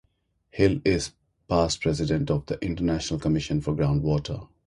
[0.49, 1.11] Hill is
[1.47, 4.39] past president of the International Commission for Ground Water.